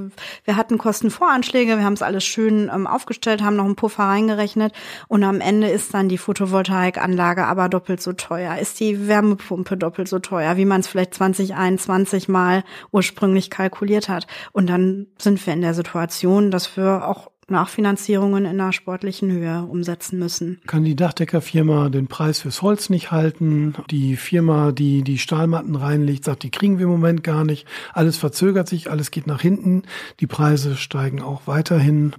wir 0.44 0.56
hatten 0.56 0.78
Kostenvoranschläge, 0.78 1.78
wir 1.78 1.84
haben 1.84 1.92
es 1.92 2.02
alles 2.02 2.24
schön 2.24 2.70
ähm, 2.74 2.86
aufgestellt, 2.86 3.42
haben 3.42 3.56
noch 3.56 3.64
einen 3.64 3.76
Puffer 3.76 4.04
reingerechnet 4.04 4.72
und 5.08 5.22
am 5.22 5.40
Ende 5.40 5.68
ist 5.68 5.94
dann 5.94 6.08
die 6.08 6.18
Photovoltaikanlage 6.18 7.46
aber 7.46 7.68
doppelt 7.68 8.02
so 8.02 8.12
teuer, 8.12 8.58
ist 8.58 8.80
die 8.80 9.06
Wärmepumpe 9.06 9.76
doppelt 9.76 10.08
so 10.08 10.18
teuer, 10.18 10.56
wie 10.56 10.64
man 10.64 10.80
es 10.80 10.88
vielleicht 10.88 11.14
2021 11.14 12.28
mal 12.28 12.64
ursprünglich 12.90 13.50
kalkuliert 13.50 14.08
hat. 14.08 14.26
Und 14.52 14.68
dann 14.68 15.06
sind 15.18 15.44
wir 15.46 15.52
in 15.52 15.62
der 15.62 15.74
Situation, 15.74 16.50
dass 16.50 16.76
wir 16.76 17.06
auch 17.06 17.30
Nachfinanzierungen 17.48 18.44
in 18.44 18.60
einer 18.60 18.72
sportlichen 18.72 19.30
Höhe 19.30 19.62
umsetzen 19.62 20.18
müssen. 20.18 20.60
Kann 20.66 20.84
die 20.84 20.96
Dachdeckerfirma 20.96 21.90
den 21.90 22.08
Preis 22.08 22.40
fürs 22.40 22.60
Holz 22.60 22.90
nicht 22.90 23.12
halten? 23.12 23.74
Die 23.90 24.16
Firma, 24.16 24.72
die 24.72 25.02
die 25.02 25.18
Stahlmatten 25.18 25.76
reinlegt, 25.76 26.24
sagt, 26.24 26.42
die 26.42 26.50
kriegen 26.50 26.78
wir 26.78 26.86
im 26.86 26.92
Moment 26.92 27.22
gar 27.22 27.44
nicht. 27.44 27.66
Alles 27.92 28.16
verzögert 28.16 28.68
sich, 28.68 28.90
alles 28.90 29.12
geht 29.12 29.28
nach 29.28 29.40
hinten. 29.40 29.82
Die 30.18 30.26
Preise 30.26 30.76
steigen 30.76 31.22
auch 31.22 31.42
weiterhin 31.46 32.14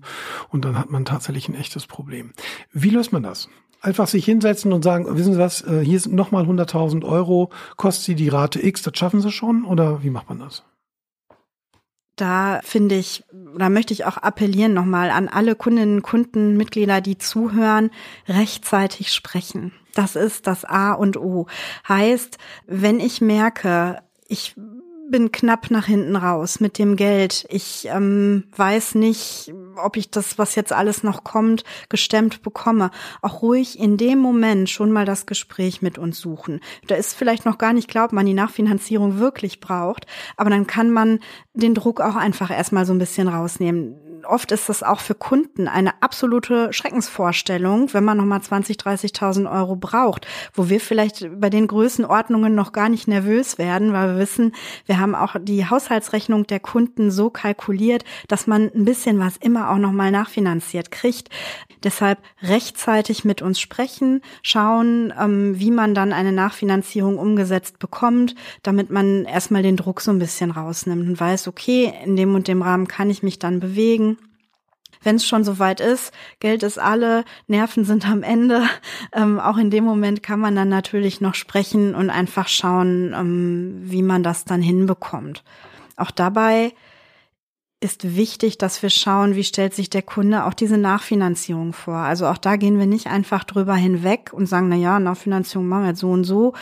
und 0.50 0.64
dann 0.64 0.78
hat 0.78 0.90
man 0.90 1.04
tatsächlich 1.04 1.50
ein 1.50 1.56
echtes 1.56 1.88
Problem. 1.88 2.32
Wie 2.72 2.90
löst 2.90 3.12
man 3.12 3.24
das? 3.24 3.50
Einfach 3.82 4.08
sich 4.08 4.26
hinsetzen 4.26 4.72
und 4.74 4.84
sagen, 4.84 5.06
wissen 5.18 5.34
Sie 5.34 5.40
was, 5.40 5.62
äh, 5.62 5.82
hier 5.84 6.00
sind 6.00 6.16
nochmal 6.16 6.46
100.000 6.46 7.04
Euro, 7.04 7.52
kostet 7.76 8.06
Sie 8.06 8.16
die 8.16 8.30
Rate 8.30 8.66
X, 8.66 8.82
das 8.82 8.98
schaffen 8.98 9.22
Sie 9.22 9.32
schon? 9.32 9.66
Oder 9.66 10.04
wie 10.04 10.10
macht 10.10 10.30
man 10.30 10.40
das? 10.40 10.64
Da 12.18 12.60
finde 12.64 12.96
ich, 12.96 13.24
da 13.58 13.70
möchte 13.70 13.94
ich 13.94 14.06
auch 14.06 14.18
appellieren 14.18 14.74
nochmal 14.74 15.10
an 15.10 15.28
alle 15.28 15.56
Kundinnen, 15.56 16.02
Kunden, 16.02 16.58
Mitglieder, 16.58 17.00
die 17.00 17.18
zuhören, 17.18 17.92
rechtzeitig 18.28 19.14
sprechen. 19.14 19.72
Das 19.94 20.16
ist 20.16 20.48
das 20.48 20.66
A 20.66 20.94
und 20.94 21.18
O. 21.18 21.48
Heißt, 21.88 22.38
wenn 22.66 23.00
ich 23.00 23.22
merke, 23.22 24.02
ich 24.28 24.56
bin 25.10 25.32
knapp 25.32 25.72
nach 25.72 25.86
hinten 25.86 26.16
raus 26.16 26.60
mit 26.60 26.78
dem 26.78 26.96
Geld. 26.96 27.46
Ich 27.50 27.88
ähm, 27.92 28.46
weiß 28.56 28.96
nicht, 28.96 29.54
ob 29.76 29.98
ich 29.98 30.12
das, 30.12 30.38
was 30.38 30.56
jetzt 30.56 30.74
alles 30.74 31.04
noch 31.04 31.24
kommt, 31.24 31.64
gestemmt 31.90 32.42
bekomme. 32.42 32.92
Auch 33.22 33.42
ruhig 33.42 33.80
in 33.80 33.98
dem 33.98 34.20
Moment 34.20 34.70
schon 34.70 34.92
mal 34.92 35.06
das 35.06 35.26
Gespräch 35.26 35.82
mit 35.82 35.98
uns 35.98 36.20
suchen. 36.20 36.60
Da 36.88 36.96
ist 36.96 37.14
vielleicht 37.14 37.46
noch 37.46 37.58
gar 37.58 37.74
nicht 37.74 37.90
klar, 37.90 38.06
ob 38.06 38.14
man 38.14 38.26
die 38.26 38.34
Nachfinanzierung 38.34 39.20
wirklich 39.20 39.60
braucht, 39.60 40.06
aber 40.36 40.50
dann 40.50 40.68
kann 40.68 40.92
man 40.92 41.20
den 41.54 41.74
Druck 41.74 42.02
auch 42.02 42.16
einfach 42.16 42.52
erstmal 42.52 42.86
so 42.86 42.94
ein 42.94 43.00
bisschen 43.00 43.28
rausnehmen 43.28 44.07
oft 44.28 44.52
ist 44.52 44.70
das 44.70 44.84
auch 44.84 45.00
für 45.00 45.16
Kunden 45.16 45.68
eine 45.68 46.02
absolute 46.02 46.72
Schreckensvorstellung, 46.74 47.94
wenn 47.94 48.04
man 48.04 48.18
nochmal 48.18 48.42
20, 48.42 48.78
30.000 48.78 49.52
Euro 49.52 49.76
braucht, 49.76 50.28
wo 50.54 50.70
wir 50.70 50.80
vielleicht 50.80 51.28
bei 51.40 51.50
den 51.50 51.68
Größenordnungen 51.68 52.54
noch 52.54 52.72
gar 52.72 52.90
nicht 52.90 53.08
nervös 53.08 53.58
werden, 53.58 53.94
weil 53.94 54.14
wir 54.14 54.20
wissen, 54.20 54.54
wir 54.86 55.00
haben 55.00 55.16
auch 55.16 55.36
die 55.42 55.70
Haushaltsrechnung 55.70 56.48
der 56.48 56.60
Kunden 56.60 57.12
so 57.12 57.30
kalkuliert, 57.30 58.04
dass 58.28 58.48
man 58.48 58.72
ein 58.74 58.86
bisschen 58.86 59.20
was 59.20 59.38
immer 59.38 59.70
auch 59.70 59.78
nochmal 59.78 60.12
nachfinanziert 60.12 60.92
kriegt. 60.92 61.30
Deshalb 61.84 62.20
rechtzeitig 62.42 63.24
mit 63.24 63.42
uns 63.42 63.60
sprechen, 63.60 64.22
schauen, 64.42 65.14
ähm, 65.20 65.60
wie 65.60 65.72
man 65.72 65.94
dann 65.94 66.12
eine 66.12 66.32
Nachfinanzierung 66.32 67.18
umgesetzt 67.18 67.80
bekommt, 67.80 68.36
damit 68.64 68.90
man 68.90 69.26
erstmal 69.26 69.64
den 69.64 69.78
Druck 69.78 70.02
so 70.02 70.12
ein 70.12 70.20
bisschen 70.20 70.52
rausnimmt 70.52 71.08
und 71.08 71.20
weiß, 71.20 71.48
okay, 71.48 71.94
in 72.04 72.16
dem 72.16 72.36
und 72.36 72.48
dem 72.48 72.62
Rahmen 72.62 72.88
kann 72.88 73.10
ich 73.10 73.24
mich 73.24 73.40
dann 73.40 73.60
bewegen 73.60 74.17
wenn 75.08 75.16
es 75.16 75.26
schon 75.26 75.46
soweit 75.46 75.80
ist, 75.80 76.12
Geld 76.42 76.64
ist 76.64 76.78
alle, 76.78 77.24
Nerven 77.48 77.86
sind 77.86 78.08
am 78.10 78.24
Ende. 78.24 78.64
Ähm, 79.14 79.40
auch 79.40 79.58
in 79.58 79.70
dem 79.70 79.86
Moment 79.86 80.22
kann 80.22 80.40
man 80.40 80.56
dann 80.56 80.68
natürlich 80.68 81.22
noch 81.22 81.34
sprechen 81.34 81.96
und 81.96 82.10
einfach 82.10 82.50
schauen, 82.50 83.14
ähm, 83.18 83.80
wie 83.84 84.04
man 84.04 84.22
das 84.22 84.44
dann 84.44 84.62
hinbekommt. 84.62 85.46
Auch 85.96 86.12
dabei 86.12 86.74
ist 87.80 88.16
wichtig, 88.16 88.58
dass 88.58 88.82
wir 88.82 88.90
schauen, 88.90 89.36
wie 89.36 89.44
stellt 89.44 89.76
sich 89.76 89.92
der 89.92 90.02
Kunde 90.02 90.46
auch 90.46 90.56
diese 90.56 90.80
Nachfinanzierung 90.80 91.74
vor. 91.74 91.98
Also 91.98 92.26
auch 92.26 92.40
da 92.40 92.56
gehen 92.56 92.80
wir 92.80 92.88
nicht 92.88 93.06
einfach 93.06 93.44
drüber 93.44 93.76
hinweg 93.76 94.32
und 94.34 94.48
sagen, 94.48 94.68
na 94.70 94.76
ja, 94.76 95.00
Nachfinanzierung 95.00 95.68
machen 95.68 95.84
wir 95.84 95.90
jetzt 95.90 96.00
so 96.00 96.10
und 96.10 96.24
so, 96.24 96.54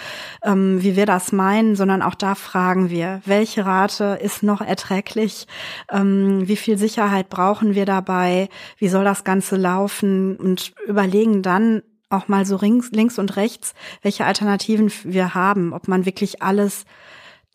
ähm, 0.43 0.84
wie 0.84 0.98
wir 0.98 1.05
das 1.05 1.31
meinen, 1.31 1.77
sondern 1.77 2.01
auch 2.01 2.15
da 2.15 2.36
fragen 2.36 2.89
wir, 2.89 3.22
welche 3.25 3.65
Rate 3.65 4.19
ist 4.22 4.43
noch 4.43 4.60
erträglich, 4.60 5.48
ähm, 5.89 6.50
wie 6.50 6.57
viel 6.57 6.77
Sicherheit 6.77 7.29
brauchen 7.29 7.75
wir 7.75 7.86
dabei, 7.86 8.50
wie 8.77 8.89
soll 8.89 9.05
das 9.05 9.24
Ganze 9.24 9.55
laufen? 9.55 10.36
Und 10.36 10.74
überlegen 10.86 11.41
dann 11.41 11.81
auch 12.10 12.27
mal 12.27 12.45
so 12.45 12.57
links, 12.60 12.91
links 12.91 13.19
und 13.19 13.38
rechts, 13.38 13.74
welche 14.01 14.25
Alternativen 14.25 14.91
wir 15.05 15.34
haben, 15.34 15.72
ob 15.72 15.88
man 15.88 16.05
wirklich 16.05 16.41
alles 16.41 16.84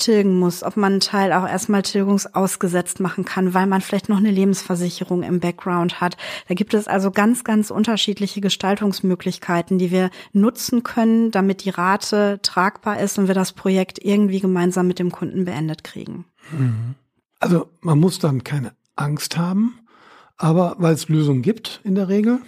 tilgen 0.00 0.38
muss, 0.38 0.62
ob 0.62 0.76
man 0.76 0.92
einen 0.92 1.00
Teil 1.00 1.33
auch 1.33 1.47
erstmal 1.47 1.83
tilgungsausgesetzt 1.83 3.00
machen 3.00 3.25
kann, 3.25 3.54
weil 3.54 3.66
man 3.66 3.80
vielleicht 3.80 4.09
noch 4.09 4.16
eine 4.16 4.30
Lebensversicherung 4.30 5.23
im 5.23 5.40
Background 5.40 6.00
hat. 6.00 6.16
Da 6.49 6.54
gibt 6.54 6.75
es 6.75 6.88
also 6.88 7.11
ganz, 7.11 7.45
ganz 7.45 7.71
unterschiedliche 7.71 8.40
Gestaltungsmöglichkeiten, 8.40 9.78
die 9.78 9.90
wir 9.90 10.11
nutzen 10.33 10.83
können, 10.83 11.30
damit 11.30 11.64
die 11.64 11.71
Rate 11.71 12.40
tragbar 12.42 12.99
ist 13.00 13.19
und 13.19 13.28
wir 13.28 13.35
das 13.35 13.52
Projekt 13.52 13.99
irgendwie 14.02 14.40
gemeinsam 14.40 14.87
mit 14.88 14.99
dem 14.99 15.12
Kunden 15.12 15.45
beendet 15.45 15.85
kriegen. 15.85 16.25
Mhm. 16.50 16.95
Also 17.38 17.71
man 17.80 17.99
muss 17.99 18.19
dann 18.19 18.45
keine 18.45 18.73
Angst 18.97 19.38
haben, 19.38 19.78
aber 20.37 20.76
weil 20.78 20.95
es 20.95 21.09
Lösungen 21.09 21.42
gibt 21.42 21.80
in 21.85 21.95
der 21.95 22.09
Regel. 22.09 22.40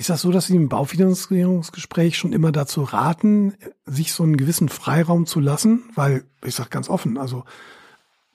Ist 0.00 0.08
das 0.08 0.22
so, 0.22 0.32
dass 0.32 0.46
Sie 0.46 0.56
im 0.56 0.70
Baufinanzierungsgespräch 0.70 2.16
schon 2.16 2.32
immer 2.32 2.52
dazu 2.52 2.84
raten, 2.84 3.52
sich 3.84 4.14
so 4.14 4.22
einen 4.22 4.38
gewissen 4.38 4.70
Freiraum 4.70 5.26
zu 5.26 5.40
lassen? 5.40 5.90
Weil, 5.94 6.24
ich 6.42 6.54
sage 6.54 6.70
ganz 6.70 6.88
offen, 6.88 7.18
also, 7.18 7.44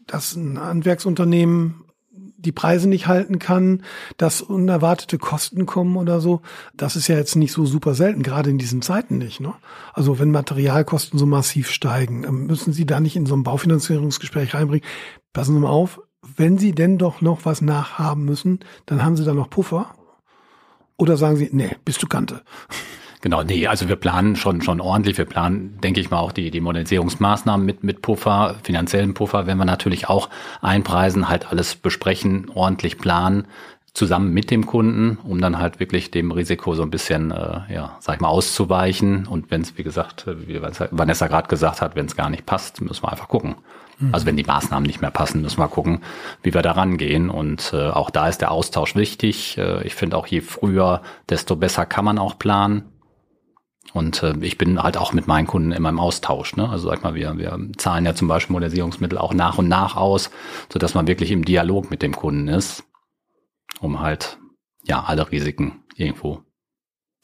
dass 0.05 0.35
ein 0.35 0.61
Handwerksunternehmen 0.61 1.83
die 2.11 2.51
Preise 2.51 2.87
nicht 2.87 3.07
halten 3.07 3.39
kann, 3.39 3.81
dass 4.17 4.43
unerwartete 4.43 5.17
Kosten 5.17 5.65
kommen 5.65 5.97
oder 5.97 6.21
so, 6.21 6.41
das 6.75 6.95
ist 6.95 7.07
ja 7.07 7.15
jetzt 7.15 7.35
nicht 7.35 7.51
so 7.51 7.65
super 7.65 7.95
selten, 7.95 8.21
gerade 8.21 8.51
in 8.51 8.59
diesen 8.59 8.83
Zeiten 8.83 9.17
nicht. 9.17 9.39
Ne? 9.39 9.55
Also 9.91 10.19
wenn 10.19 10.29
Materialkosten 10.29 11.17
so 11.17 11.25
massiv 11.25 11.71
steigen, 11.71 12.25
ähm, 12.25 12.45
müssen 12.45 12.73
Sie 12.73 12.85
da 12.85 12.99
nicht 12.99 13.15
in 13.15 13.25
so 13.25 13.35
ein 13.35 13.41
Baufinanzierungsgespräch 13.41 14.53
reinbringen. 14.53 14.87
Passen 15.33 15.55
Sie 15.55 15.61
mal 15.61 15.69
auf, 15.69 15.99
wenn 16.37 16.59
Sie 16.59 16.73
denn 16.73 16.99
doch 16.99 17.21
noch 17.21 17.43
was 17.43 17.61
nachhaben 17.61 18.23
müssen, 18.23 18.59
dann 18.85 19.03
haben 19.03 19.17
Sie 19.17 19.25
da 19.25 19.33
noch 19.33 19.49
Puffer 19.49 19.95
oder 20.97 21.17
sagen 21.17 21.37
Sie, 21.37 21.49
nee, 21.51 21.75
bist 21.83 22.01
du 22.01 22.07
Kante? 22.07 22.41
Genau, 23.21 23.41
nee, 23.41 23.65
also 23.65 23.89
wir 23.89 23.95
planen 23.95 24.35
schon, 24.35 24.61
schon 24.61 24.79
ordentlich. 24.79 25.17
Wir 25.17 25.25
planen, 25.25 25.79
denke 25.81 25.99
ich 25.99 26.11
mal, 26.11 26.19
auch 26.19 26.31
die, 26.31 26.51
die 26.51 26.61
Modernisierungsmaßnahmen 26.61 27.65
mit, 27.65 27.83
mit 27.83 28.03
Puffer, 28.03 28.55
finanziellen 28.61 29.15
Puffer, 29.15 29.47
wenn 29.47 29.57
wir 29.57 29.65
natürlich 29.65 30.07
auch 30.07 30.29
einpreisen, 30.61 31.27
halt 31.27 31.51
alles 31.51 31.73
besprechen, 31.73 32.51
ordentlich 32.53 32.99
planen, 32.99 33.47
zusammen 33.95 34.33
mit 34.33 34.51
dem 34.51 34.65
Kunden, 34.67 35.17
um 35.23 35.41
dann 35.41 35.57
halt 35.57 35.79
wirklich 35.79 36.11
dem 36.11 36.31
Risiko 36.31 36.75
so 36.75 36.83
ein 36.83 36.91
bisschen, 36.91 37.31
äh, 37.31 37.61
ja, 37.73 37.97
sag 37.99 38.15
ich 38.15 38.21
mal, 38.21 38.27
auszuweichen. 38.27 39.25
Und 39.25 39.49
wenn 39.49 39.61
es, 39.61 39.77
wie 39.77 39.83
gesagt, 39.83 40.27
wie 40.27 40.61
Vanessa 40.61 41.27
gerade 41.27 41.47
gesagt 41.47 41.81
hat, 41.81 41.95
wenn 41.95 42.05
es 42.05 42.15
gar 42.15 42.29
nicht 42.29 42.45
passt, 42.45 42.81
müssen 42.81 43.03
wir 43.03 43.11
einfach 43.11 43.29
gucken. 43.29 43.55
Also 44.11 44.25
wenn 44.25 44.35
die 44.35 44.43
Maßnahmen 44.43 44.85
nicht 44.85 45.01
mehr 45.01 45.11
passen, 45.11 45.41
müssen 45.41 45.59
wir 45.59 45.69
gucken, 45.69 46.01
wie 46.43 46.53
wir 46.53 46.61
da 46.61 46.73
rangehen. 46.73 47.29
Und 47.29 47.71
äh, 47.73 47.89
auch 47.89 48.09
da 48.09 48.27
ist 48.27 48.41
der 48.41 48.51
Austausch 48.51 48.95
wichtig. 48.95 49.57
Äh, 49.57 49.87
ich 49.87 49.95
finde 49.95 50.17
auch 50.17 50.27
je 50.27 50.41
früher, 50.41 51.01
desto 51.29 51.55
besser 51.55 51.85
kann 51.85 52.03
man 52.03 52.19
auch 52.19 52.37
planen. 52.37 52.83
Und 53.93 54.21
äh, 54.23 54.33
ich 54.41 54.57
bin 54.57 54.83
halt 54.83 54.97
auch 54.97 55.13
mit 55.13 55.27
meinen 55.27 55.47
Kunden 55.47 55.71
immer 55.71 55.87
im 55.87 55.99
Austausch. 55.99 56.57
Ne? 56.57 56.67
Also 56.67 56.89
sag 56.89 57.03
mal, 57.03 57.15
wir, 57.15 57.37
wir 57.37 57.57
zahlen 57.77 58.05
ja 58.05 58.13
zum 58.15 58.27
Beispiel 58.27 58.53
Modernisierungsmittel 58.53 59.17
auch 59.17 59.33
nach 59.33 59.57
und 59.57 59.69
nach 59.69 59.95
aus, 59.95 60.29
so 60.71 60.79
dass 60.79 60.93
man 60.93 61.07
wirklich 61.07 61.31
im 61.31 61.45
Dialog 61.45 61.89
mit 61.89 62.01
dem 62.01 62.13
Kunden 62.13 62.49
ist, 62.49 62.83
um 63.79 63.99
halt 63.99 64.39
ja 64.83 65.03
alle 65.03 65.31
Risiken 65.31 65.83
irgendwo 65.95 66.41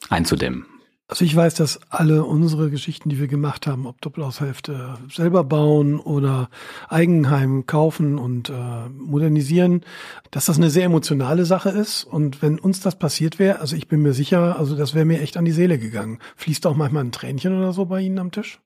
einzudämmen. 0.08 0.66
Also 1.12 1.26
ich 1.26 1.36
weiß, 1.36 1.54
dass 1.56 1.78
alle 1.90 2.24
unsere 2.24 2.70
Geschichten, 2.70 3.10
die 3.10 3.20
wir 3.20 3.28
gemacht 3.28 3.66
haben, 3.66 3.86
ob 3.86 4.00
Doppelhaushälfte 4.00 4.96
selber 5.12 5.44
bauen 5.44 6.00
oder 6.00 6.48
Eigenheim 6.88 7.66
kaufen 7.66 8.18
und 8.18 8.48
äh, 8.48 8.88
modernisieren, 8.88 9.82
dass 10.30 10.46
das 10.46 10.56
eine 10.56 10.70
sehr 10.70 10.84
emotionale 10.84 11.44
Sache 11.44 11.68
ist. 11.68 12.04
Und 12.04 12.40
wenn 12.40 12.58
uns 12.58 12.80
das 12.80 12.98
passiert 12.98 13.38
wäre, 13.38 13.60
also 13.60 13.76
ich 13.76 13.88
bin 13.88 14.00
mir 14.00 14.14
sicher, 14.14 14.58
also 14.58 14.74
das 14.74 14.94
wäre 14.94 15.04
mir 15.04 15.20
echt 15.20 15.36
an 15.36 15.44
die 15.44 15.52
Seele 15.52 15.78
gegangen. 15.78 16.18
Fließt 16.36 16.66
auch 16.66 16.76
manchmal 16.76 17.04
ein 17.04 17.12
Tränchen 17.12 17.58
oder 17.58 17.74
so 17.74 17.84
bei 17.84 18.00
Ihnen 18.00 18.18
am 18.18 18.30
Tisch? 18.30 18.58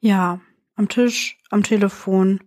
Ja, 0.00 0.40
am 0.78 0.88
Tisch, 0.88 1.38
am 1.50 1.64
Telefon, 1.64 2.38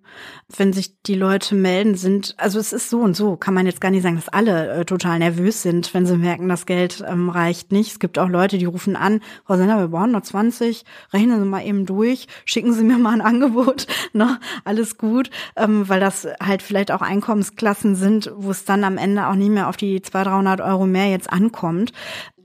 wenn 0.55 0.71
sich 0.71 1.01
die 1.01 1.15
Leute 1.15 1.53
melden, 1.53 1.95
sind, 1.95 2.33
also 2.37 2.59
es 2.59 2.71
ist 2.71 2.89
so 2.89 3.01
und 3.01 3.13
so, 3.15 3.35
kann 3.35 3.53
man 3.53 3.65
jetzt 3.65 3.81
gar 3.81 3.91
nicht 3.91 4.03
sagen, 4.03 4.15
dass 4.15 4.29
alle 4.29 4.69
äh, 4.71 4.85
total 4.85 5.19
nervös 5.19 5.61
sind, 5.61 5.93
wenn 5.93 6.05
sie 6.05 6.15
merken, 6.15 6.47
das 6.47 6.65
Geld 6.65 7.03
ähm, 7.05 7.29
reicht 7.29 7.73
nicht. 7.73 7.91
Es 7.91 7.99
gibt 7.99 8.17
auch 8.17 8.29
Leute, 8.29 8.57
die 8.57 8.65
rufen 8.65 8.95
an, 8.95 9.19
Frau 9.45 9.57
Sender, 9.57 9.79
wir 9.79 9.89
brauchen 9.89 10.11
noch 10.11 10.21
20, 10.21 10.85
rechnen 11.11 11.41
Sie 11.41 11.45
mal 11.45 11.65
eben 11.65 11.85
durch, 11.85 12.27
schicken 12.45 12.73
Sie 12.73 12.83
mir 12.83 12.97
mal 12.97 13.13
ein 13.13 13.21
Angebot, 13.31 13.85
ne, 14.13 14.39
alles 14.63 14.97
gut, 14.97 15.29
ähm, 15.57 15.89
weil 15.89 15.99
das 15.99 16.25
halt 16.41 16.61
vielleicht 16.61 16.91
auch 16.91 17.01
Einkommensklassen 17.01 17.95
sind, 17.95 18.31
wo 18.35 18.51
es 18.51 18.63
dann 18.63 18.85
am 18.85 18.97
Ende 18.97 19.27
auch 19.27 19.35
nicht 19.35 19.51
mehr 19.51 19.67
auf 19.67 19.75
die 19.75 20.01
200, 20.01 20.31
300 20.31 20.61
Euro 20.61 20.85
mehr 20.85 21.09
jetzt 21.09 21.31
ankommt. 21.31 21.91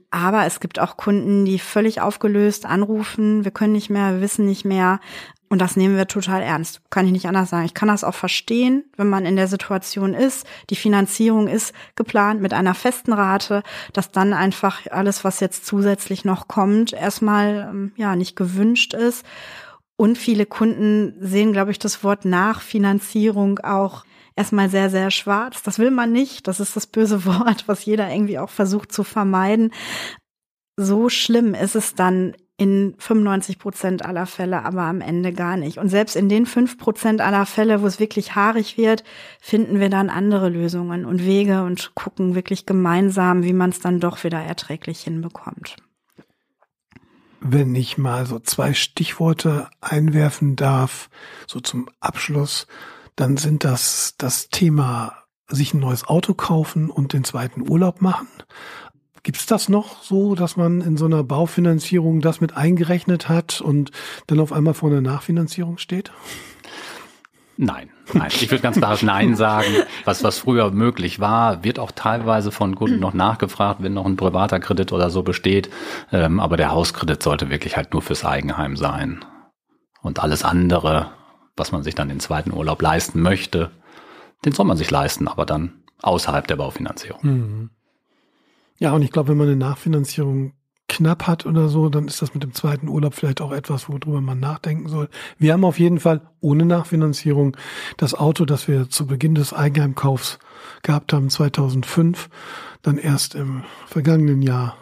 Aber 0.09 0.45
es 0.45 0.59
gibt 0.61 0.79
auch 0.79 0.95
Kunden, 0.95 1.43
die 1.43 1.59
völlig 1.59 1.99
aufgelöst 1.99 2.65
anrufen, 2.65 3.43
wir 3.43 3.51
können 3.51 3.73
nicht 3.73 3.89
mehr, 3.89 4.13
wir 4.13 4.21
wissen 4.21 4.45
nicht 4.45 4.63
mehr. 4.63 4.99
Und 5.49 5.59
das 5.59 5.77
nehmen 5.77 5.95
wir 5.95 6.07
total 6.07 6.41
ernst. 6.41 6.81
Kann 6.89 7.05
ich 7.05 7.11
nicht 7.13 7.27
anders 7.27 7.49
sagen. 7.49 7.65
Ich 7.65 7.73
kann 7.73 7.87
das 7.87 8.03
auch 8.03 8.13
verstehen, 8.13 8.83
wenn 8.97 9.07
man 9.07 9.25
in 9.25 9.37
der 9.37 9.47
Situation 9.47 10.13
ist. 10.13 10.45
Die 10.69 10.75
Finanzierung 10.75 11.47
ist 11.47 11.73
geplant 11.95 12.41
mit 12.41 12.53
einer 12.53 12.73
festen 12.73 13.13
Rate, 13.13 13.63
dass 13.93 14.11
dann 14.11 14.33
einfach 14.33 14.81
alles, 14.91 15.23
was 15.23 15.39
jetzt 15.39 15.65
zusätzlich 15.65 16.25
noch 16.25 16.47
kommt, 16.47 16.91
erstmal, 16.91 17.69
ähm, 17.69 17.91
ja, 17.95 18.15
nicht 18.15 18.35
gewünscht 18.35 18.93
ist. 18.93 19.25
Und 19.95 20.17
viele 20.17 20.45
Kunden 20.45 21.15
sehen, 21.19 21.53
glaube 21.53 21.71
ich, 21.71 21.79
das 21.79 22.03
Wort 22.03 22.25
Nachfinanzierung 22.25 23.59
auch 23.59 24.03
erstmal 24.35 24.69
sehr, 24.69 24.89
sehr 24.89 25.11
schwarz. 25.11 25.63
Das 25.63 25.79
will 25.79 25.91
man 25.91 26.11
nicht. 26.11 26.47
Das 26.47 26.59
ist 26.59 26.75
das 26.75 26.87
böse 26.87 27.25
Wort, 27.25 27.67
was 27.67 27.85
jeder 27.85 28.09
irgendwie 28.09 28.39
auch 28.39 28.49
versucht 28.49 28.91
zu 28.91 29.03
vermeiden. 29.03 29.71
So 30.75 31.09
schlimm 31.09 31.55
ist 31.55 31.75
es 31.75 31.95
dann 31.95 32.35
in 32.57 32.95
95 32.97 33.59
Prozent 33.59 34.03
aller 34.03 34.25
Fälle 34.25 34.65
aber 34.65 34.81
am 34.81 34.99
Ende 34.99 35.31
gar 35.31 35.57
nicht. 35.57 35.77
Und 35.77 35.89
selbst 35.89 36.15
in 36.15 36.27
den 36.27 36.47
fünf 36.47 36.79
Prozent 36.79 37.21
aller 37.21 37.45
Fälle, 37.45 37.83
wo 37.83 37.87
es 37.87 37.99
wirklich 37.99 38.35
haarig 38.35 38.77
wird, 38.77 39.03
finden 39.39 39.79
wir 39.79 39.89
dann 39.89 40.09
andere 40.09 40.49
Lösungen 40.49 41.05
und 41.05 41.23
Wege 41.23 41.63
und 41.63 41.93
gucken 41.93 42.33
wirklich 42.33 42.65
gemeinsam, 42.65 43.43
wie 43.43 43.53
man 43.53 43.69
es 43.69 43.79
dann 43.79 43.99
doch 43.99 44.23
wieder 44.23 44.39
erträglich 44.39 45.01
hinbekommt. 45.01 45.75
Wenn 47.39 47.75
ich 47.75 47.99
mal 47.99 48.25
so 48.25 48.39
zwei 48.39 48.73
Stichworte 48.73 49.69
einwerfen 49.79 50.55
darf, 50.55 51.11
so 51.45 51.59
zum 51.59 51.87
Abschluss, 51.99 52.65
dann 53.15 53.37
sind 53.37 53.63
das 53.63 54.15
das 54.17 54.49
Thema 54.49 55.13
sich 55.47 55.73
ein 55.73 55.79
neues 55.79 56.07
Auto 56.07 56.33
kaufen 56.33 56.89
und 56.89 57.13
den 57.13 57.23
zweiten 57.23 57.69
Urlaub 57.69 58.01
machen. 58.01 58.27
Gibt 59.27 59.39
es 59.39 59.45
das 59.45 59.67
noch 59.67 60.01
so, 60.03 60.35
dass 60.35 60.55
man 60.55 60.79
in 60.79 60.95
so 60.95 61.03
einer 61.03 61.21
Baufinanzierung 61.21 62.21
das 62.21 62.39
mit 62.39 62.55
eingerechnet 62.55 63.27
hat 63.27 63.59
und 63.59 63.91
dann 64.27 64.39
auf 64.39 64.53
einmal 64.53 64.73
vor 64.73 64.89
einer 64.89 65.01
Nachfinanzierung 65.01 65.79
steht? 65.79 66.13
Nein, 67.57 67.89
nein. 68.13 68.29
Ich 68.29 68.49
würde 68.49 68.61
ganz 68.61 68.77
klar 68.77 68.97
Nein 69.01 69.35
sagen. 69.35 69.67
Was, 70.05 70.23
was 70.23 70.39
früher 70.39 70.71
möglich 70.71 71.19
war, 71.19 71.65
wird 71.65 71.77
auch 71.77 71.91
teilweise 71.91 72.53
von 72.53 72.75
Kunden 72.75 73.01
noch 73.01 73.13
nachgefragt, 73.13 73.83
wenn 73.83 73.93
noch 73.93 74.05
ein 74.05 74.15
privater 74.15 74.61
Kredit 74.61 74.93
oder 74.93 75.09
so 75.09 75.23
besteht. 75.23 75.69
Ähm, 76.13 76.39
aber 76.39 76.55
der 76.55 76.71
Hauskredit 76.71 77.21
sollte 77.21 77.49
wirklich 77.49 77.75
halt 77.75 77.91
nur 77.91 78.01
fürs 78.01 78.23
Eigenheim 78.23 78.77
sein. 78.77 79.25
Und 80.01 80.21
alles 80.21 80.45
andere, 80.45 81.11
was 81.57 81.73
man 81.73 81.83
sich 81.83 81.95
dann 81.95 82.07
den 82.07 82.21
zweiten 82.21 82.53
Urlaub 82.53 82.81
leisten 82.81 83.21
möchte, 83.21 83.71
den 84.45 84.53
soll 84.53 84.65
man 84.65 84.77
sich 84.77 84.89
leisten, 84.89 85.27
aber 85.27 85.45
dann 85.45 85.83
außerhalb 86.01 86.47
der 86.47 86.55
Baufinanzierung. 86.55 87.19
Mhm. 87.23 87.69
Ja, 88.79 88.93
und 88.93 89.01
ich 89.01 89.11
glaube, 89.11 89.29
wenn 89.29 89.37
man 89.37 89.47
eine 89.47 89.55
Nachfinanzierung 89.55 90.53
knapp 90.87 91.27
hat 91.27 91.45
oder 91.45 91.67
so, 91.67 91.89
dann 91.89 92.07
ist 92.07 92.21
das 92.21 92.33
mit 92.33 92.43
dem 92.43 92.53
zweiten 92.53 92.87
Urlaub 92.87 93.13
vielleicht 93.13 93.41
auch 93.41 93.51
etwas, 93.51 93.89
worüber 93.89 94.21
man 94.21 94.39
nachdenken 94.39 94.87
soll. 94.87 95.09
Wir 95.37 95.53
haben 95.53 95.65
auf 95.65 95.79
jeden 95.79 95.99
Fall 95.99 96.21
ohne 96.39 96.65
Nachfinanzierung 96.65 97.57
das 97.97 98.13
Auto, 98.13 98.45
das 98.45 98.67
wir 98.67 98.89
zu 98.89 99.05
Beginn 99.05 99.35
des 99.35 99.53
Eigenheimkaufs 99.53 100.39
gehabt 100.83 101.11
haben, 101.11 101.29
2005, 101.29 102.29
dann 102.81 102.97
erst 102.97 103.35
im 103.35 103.63
vergangenen 103.87 104.41
Jahr 104.41 104.77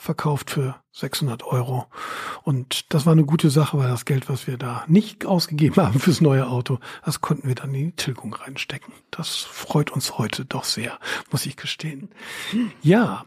verkauft 0.00 0.50
für 0.50 0.76
600 0.92 1.44
Euro. 1.44 1.86
Und 2.42 2.92
das 2.94 3.04
war 3.04 3.12
eine 3.12 3.24
gute 3.24 3.50
Sache, 3.50 3.76
weil 3.76 3.88
das 3.88 4.06
Geld, 4.06 4.30
was 4.30 4.46
wir 4.46 4.56
da 4.56 4.82
nicht 4.88 5.26
ausgegeben 5.26 5.76
haben 5.76 6.00
fürs 6.00 6.22
neue 6.22 6.48
Auto, 6.48 6.78
das 7.04 7.20
konnten 7.20 7.46
wir 7.46 7.54
dann 7.54 7.74
in 7.74 7.88
die 7.90 7.96
Tilgung 7.96 8.32
reinstecken. 8.32 8.94
Das 9.10 9.36
freut 9.36 9.90
uns 9.90 10.16
heute 10.16 10.46
doch 10.46 10.64
sehr, 10.64 10.98
muss 11.30 11.44
ich 11.44 11.56
gestehen. 11.56 12.08
Ja, 12.82 13.26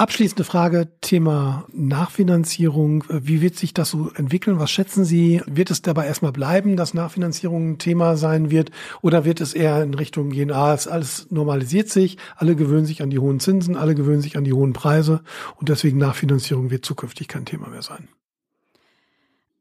Abschließende 0.00 0.44
Frage, 0.44 0.88
Thema 1.02 1.66
Nachfinanzierung. 1.74 3.04
Wie 3.10 3.42
wird 3.42 3.56
sich 3.56 3.74
das 3.74 3.90
so 3.90 4.10
entwickeln? 4.14 4.58
Was 4.58 4.70
schätzen 4.70 5.04
Sie? 5.04 5.42
Wird 5.44 5.70
es 5.70 5.82
dabei 5.82 6.06
erstmal 6.06 6.32
bleiben, 6.32 6.78
dass 6.78 6.94
Nachfinanzierung 6.94 7.72
ein 7.72 7.78
Thema 7.78 8.16
sein 8.16 8.50
wird? 8.50 8.70
Oder 9.02 9.26
wird 9.26 9.42
es 9.42 9.52
eher 9.52 9.82
in 9.82 9.92
Richtung 9.92 10.30
gehen, 10.30 10.52
ah, 10.52 10.72
es 10.72 10.88
alles 10.88 11.26
normalisiert 11.30 11.90
sich, 11.90 12.16
alle 12.36 12.56
gewöhnen 12.56 12.86
sich 12.86 13.02
an 13.02 13.10
die 13.10 13.18
hohen 13.18 13.40
Zinsen, 13.40 13.76
alle 13.76 13.94
gewöhnen 13.94 14.22
sich 14.22 14.38
an 14.38 14.44
die 14.44 14.54
hohen 14.54 14.72
Preise 14.72 15.20
und 15.56 15.68
deswegen 15.68 15.98
Nachfinanzierung 15.98 16.70
wird 16.70 16.86
zukünftig 16.86 17.28
kein 17.28 17.44
Thema 17.44 17.68
mehr 17.68 17.82
sein? 17.82 18.08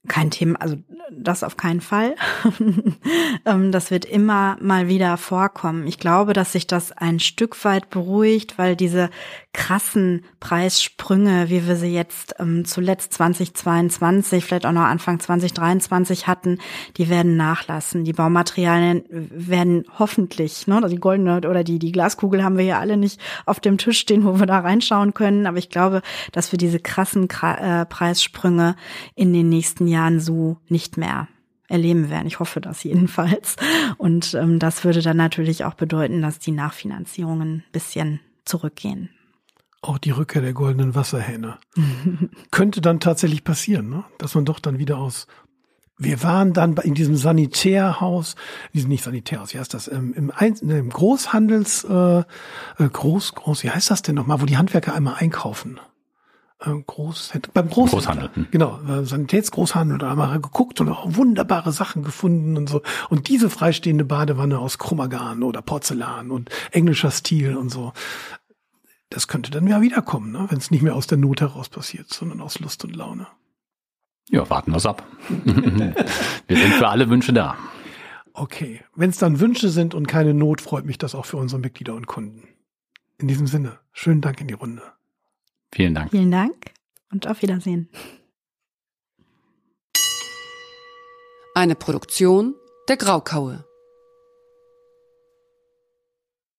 Kein 0.10 0.32
Thema, 0.32 0.60
also 0.60 0.76
das 1.12 1.44
auf 1.44 1.56
keinen 1.56 1.82
Fall. 1.82 2.16
Ähm, 3.46 3.72
das 3.72 3.90
wird 3.90 4.06
immer 4.06 4.58
mal 4.60 4.88
wieder 4.88 5.16
vorkommen. 5.16 5.88
Ich 5.88 5.98
glaube, 5.98 6.34
dass 6.34 6.52
sich 6.52 6.68
das 6.68 6.92
ein 6.92 7.20
Stück 7.20 7.64
weit 7.64 7.90
beruhigt, 7.90 8.58
weil 8.58 8.76
diese 8.76 9.10
krassen 9.54 10.26
Preissprünge, 10.40 11.50
wie 11.50 11.66
wir 11.66 11.76
sie 11.76 11.94
jetzt 11.94 12.36
ähm, 12.40 12.66
zuletzt 12.66 13.14
2022, 13.14 14.44
vielleicht 14.44 14.66
auch 14.66 14.74
noch 14.74 14.82
Anfang 14.82 15.20
2023 15.20 16.28
hatten, 16.28 16.60
die 16.98 17.10
werden 17.10 17.38
nachlassen. 17.38 18.04
Die 18.04 18.14
Baumaterialien 18.14 19.04
werden 19.10 19.86
hoffentlich, 19.98 20.68
ne, 20.68 20.82
die 20.90 20.98
goldene 20.98 21.38
oder 21.38 21.64
die, 21.64 21.80
die 21.80 21.92
Glaskugel 21.92 22.44
haben 22.44 22.58
wir 22.58 22.66
ja 22.66 22.80
alle 22.80 22.98
nicht 22.98 23.20
auf 23.46 23.60
dem 23.60 23.78
Tisch 23.78 24.00
stehen, 24.00 24.26
wo 24.26 24.40
wir 24.40 24.48
da 24.48 24.60
reinschauen 24.60 25.14
können. 25.14 25.48
Aber 25.48 25.58
ich 25.58 25.70
glaube, 25.70 26.02
dass 26.32 26.52
wir 26.52 26.58
diese 26.58 26.80
krassen 26.80 27.28
äh, 27.42 27.86
Preissprünge 27.86 28.76
in 29.16 29.34
den 29.34 29.50
nächsten 29.50 29.88
Jahren 29.88 29.99
so 30.20 30.58
nicht 30.68 30.98
mehr 30.98 31.28
erleben 31.70 32.10
werden. 32.10 32.28
Ich 32.28 32.40
hoffe 32.40 32.62
das 32.62 32.84
jedenfalls. 32.84 33.56
Und 33.98 34.34
ähm, 34.34 34.60
das 34.60 34.84
würde 34.84 35.02
dann 35.02 35.18
natürlich 35.18 35.64
auch 35.64 35.76
bedeuten, 35.76 36.22
dass 36.22 36.40
die 36.40 36.52
Nachfinanzierungen 36.52 37.58
ein 37.58 37.64
bisschen 37.72 38.20
zurückgehen. 38.44 39.10
Auch 39.82 39.98
die 39.98 40.12
Rückkehr 40.12 40.42
der 40.42 40.54
goldenen 40.54 40.96
Wasserhähne. 40.96 41.58
Könnte 42.52 42.82
dann 42.82 43.00
tatsächlich 43.00 43.44
passieren, 43.44 43.90
ne? 43.90 44.04
dass 44.18 44.36
man 44.36 44.46
doch 44.46 44.60
dann 44.60 44.78
wieder 44.78 44.98
aus. 44.98 45.28
Wir 45.98 46.24
waren 46.24 46.54
dann 46.54 46.76
in 46.78 46.94
diesem 46.96 47.16
Sanitärhaus, 47.16 48.36
diesem 48.74 48.90
nicht 48.90 49.04
Sanitärhaus, 49.04 49.54
wie 49.54 49.60
heißt 49.60 49.74
das, 49.74 49.88
im, 49.88 50.14
im 50.14 50.90
Großhandels, 50.90 51.84
äh, 51.84 52.20
äh, 52.20 52.24
Groß, 52.78 53.36
Groß, 53.36 53.64
wie 53.64 53.70
heißt 53.70 53.92
das 53.92 54.02
denn 54.02 54.16
nochmal, 54.16 54.42
wo 54.42 54.46
die 54.46 54.58
Handwerker 54.58 54.94
einmal 54.94 55.16
einkaufen? 55.16 55.80
Äh, 56.60 56.72
Groß, 56.86 57.34
beim 57.54 57.70
Großhandel. 57.70 58.00
Großhandel. 58.00 58.30
Hm. 58.34 58.48
Genau, 58.52 58.80
äh, 58.88 59.06
Sanitätsgroßhandel, 59.06 59.98
da 59.98 60.10
haben 60.10 60.18
wir 60.20 60.40
geguckt 60.40 60.82
und 60.82 60.90
auch 60.90 61.06
wunderbare 61.16 61.72
Sachen 61.72 62.04
gefunden 62.04 62.58
und 62.58 62.70
so. 62.70 62.82
Und 63.10 63.28
diese 63.30 63.50
freistehende 63.50 64.06
Badewanne 64.06 64.60
aus 64.60 64.78
Chromagan 64.78 65.44
oder 65.44 65.62
Porzellan 65.62 66.32
und 66.32 66.50
englischer 66.72 67.12
Stil 67.12 67.56
und 67.56 67.70
so 67.70 67.94
das 69.10 69.28
könnte 69.28 69.52
dann 69.52 69.68
ja 69.68 69.82
wiederkommen, 69.82 70.32
ne? 70.32 70.46
wenn 70.50 70.60
es 70.60 70.72
nicht 70.72 70.84
mehr 70.84 70.96
aus 70.96 71.08
der 71.08 71.18
Not 71.18 71.42
heraus 71.42 71.70
passiert, 71.70 72.14
sondern 72.14 72.42
aus 72.42 72.60
Lust 72.60 72.84
und 72.84 72.96
Laune. 72.96 73.28
Ja, 74.30 74.48
warten 74.50 74.72
wir's 74.72 74.86
ab. 74.86 75.04
wir 75.28 76.58
sind 76.58 76.74
für 76.74 76.88
alle 76.88 77.10
Wünsche 77.10 77.34
da. 77.34 77.58
Okay, 78.34 78.82
wenn 78.96 79.10
es 79.10 79.18
dann 79.18 79.40
Wünsche 79.40 79.70
sind 79.70 79.96
und 79.96 80.08
keine 80.08 80.36
Not, 80.36 80.62
freut 80.62 80.86
mich 80.86 81.00
das 81.00 81.16
auch 81.16 81.26
für 81.26 81.38
unsere 81.38 81.60
Mitglieder 81.60 81.96
und 81.96 82.06
Kunden. 82.06 82.48
In 83.18 83.28
diesem 83.28 83.48
Sinne, 83.48 83.80
schönen 83.92 84.22
Dank 84.22 84.40
in 84.40 84.48
die 84.48 84.54
Runde. 84.54 84.84
Vielen 85.74 85.94
Dank. 85.94 86.12
Vielen 86.12 86.32
Dank 86.32 86.72
und 87.12 87.28
auf 87.28 87.42
Wiedersehen. 87.42 87.90
Eine 91.56 91.76
Produktion 91.76 92.56
der 92.88 92.98
Graukaue. 92.98 93.66